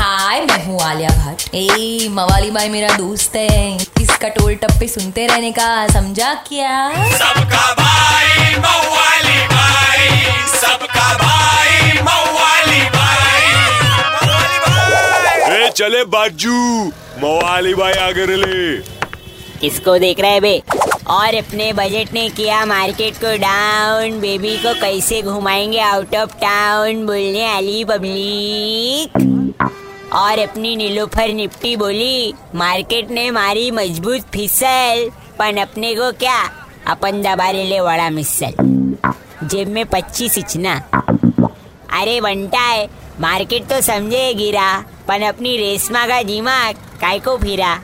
हाय 0.00 0.40
मैं 0.40 0.64
हूँ 0.64 0.80
आलिया 0.82 1.08
भट्ट। 1.08 1.54
ए 1.54 2.08
मवाली 2.10 2.50
भाई 2.50 2.68
मेरा 2.68 2.88
दोस्त 2.96 3.34
है। 3.36 3.76
इसका 3.76 4.28
टोल 4.28 4.54
टप्पे 4.54 4.86
सुनते 4.88 5.26
रहने 5.26 5.50
का 5.52 5.86
समझा 5.88 6.32
क्या? 6.46 6.76
सबका 7.16 7.72
भाई 7.80 8.54
मवाली 8.56 9.40
भाई। 9.46 10.08
सबका 10.52 11.12
भाई 11.18 11.92
मवाली 12.00 12.80
भाई। 12.96 13.52
मवाली 14.22 14.58
भाई 14.58 15.58
ए 15.58 15.70
चले 15.76 16.04
बाजू। 16.16 16.56
मवाली 17.24 17.74
भाई 17.74 17.92
आगे 18.08 18.26
ले 18.26 18.76
किसको 19.60 19.98
देख 19.98 20.20
रहे 20.20 20.40
बे? 20.40 20.62
और 21.10 21.34
अपने 21.34 21.72
बजट 21.72 22.12
ने 22.14 22.28
किया 22.30 22.64
मार्केट 22.66 23.16
को 23.16 23.36
डाउन 23.38 24.20
बेबी 24.20 24.56
को 24.56 24.74
कैसे 24.80 25.20
घुमाएँगे 25.22 25.80
आउट 25.82 26.14
ऑफ़ 26.16 26.34
टाउन 26.42 27.06
बोलने 27.06 27.44
वाली 27.44 27.84
पब्लिक 27.84 29.28
और 30.12 30.38
अपनी 30.38 30.76
नीलोफर 30.76 31.28
निपटी 31.28 31.76
बोली, 31.76 32.34
मार्केट 32.54 33.10
ने 33.10 33.30
मारी 33.30 33.70
मज़बूत 33.70 34.20
फिसल, 34.20 35.10
पण 35.38 35.56
अपने 35.56 35.94
को 35.94 36.12
क्या? 36.12 36.38
अपन 36.86 37.22
दबा 37.22 37.50
ले 37.50 37.80
वड़ा 37.80 38.10
मिसल। 38.10 38.54
जेब 39.44 39.68
में 39.68 39.86
पच्चीस 39.86 40.38
इचना 40.38 40.74
अरे 41.92 42.20
बनता 42.20 42.58
है, 42.58 42.88
मार्केट 43.20 43.66
तो 43.66 43.80
समझे 43.80 44.34
गिरा, 44.34 44.84
पण 45.08 45.22
अपनी 45.22 45.56
रेशमा 45.56 46.06
का 46.06 46.22
दिमाग 46.22 46.74
काय 47.00 47.18
को 47.18 47.36
फिरा? 47.36 47.74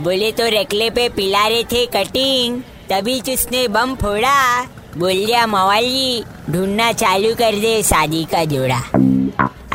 बोले 0.00 0.32
तो 0.32 0.46
रकले 0.46 0.90
पे 0.90 1.08
पिला 1.08 1.46
रहे 1.46 1.64
थे 1.64 1.86
कटिंग, 1.86 2.60
तभी 2.90 3.20
उसने 3.34 3.68
बम 3.68 3.94
फोड़ा। 3.94 4.62
बोल 4.98 5.26
दिया 5.26 5.46
मवाली, 5.46 6.24
ढूंढना 6.50 6.92
चालू 6.92 7.34
कर 7.34 7.54
दे 7.54 7.82
शादी 7.82 8.24
का 8.24 8.44
जोड़ा। 8.44 8.80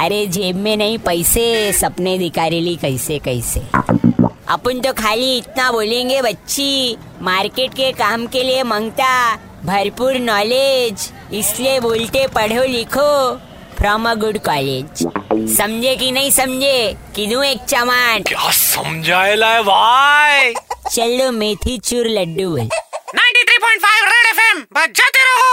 अरे 0.03 0.25
जेब 0.27 0.55
में 0.55 0.75
नहीं 0.77 0.98
पैसे 0.98 1.73
सपने 1.73 2.17
दिखा 2.17 2.48
ली 2.48 2.75
कैसे 2.75 3.17
कैसे। 3.20 3.59
अपन 4.49 4.79
तो 4.79 4.91
खाली 4.93 5.37
इतना 5.37 5.71
बोलेंगे 5.71 6.21
बच्ची 6.21 6.98
मार्केट 7.21 7.73
के 7.73 7.91
काम 7.91 8.26
के 8.27 8.43
लिए 8.43 8.63
माँगता 8.63 9.35
भरपूर 9.65 10.18
नॉलेज 10.20 11.10
इसलिए 11.34 11.79
बोलते 11.79 12.27
पढ़ो 12.27 12.63
लिखो 12.63 13.10
फ्रॉम 13.77 14.10
अ 14.10 14.13
गुड 14.15 14.37
कॉलेज 14.37 15.07
समझे 15.57 15.95
कि 15.95 16.12
नहीं 16.12 16.32
समझे? 16.32 16.95
कि 17.15 17.27
दूँ 17.27 17.43
एक 17.45 17.63
चमाट? 17.70 18.27
क्या 18.27 18.51
समझाए 18.51 19.35
लाए 19.35 19.62
भाई? 19.63 20.54
चलो 20.91 21.32
मेथी 21.32 21.77
चूर 21.77 22.07
लड्डू 22.10 22.49
बोल। 22.49 22.67
93.5 23.15 24.05
रेड 24.05 24.27
एफएम 24.27 24.62
बजाते 24.73 25.23
रहो। 25.23 25.52